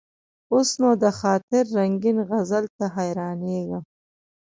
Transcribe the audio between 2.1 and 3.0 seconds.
غزل ته